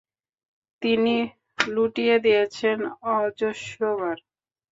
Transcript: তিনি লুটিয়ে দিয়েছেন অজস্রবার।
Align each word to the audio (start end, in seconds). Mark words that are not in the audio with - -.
তিনি 0.81 1.15
লুটিয়ে 1.65 2.15
দিয়েছেন 2.25 2.77
অজস্রবার। 3.15 4.17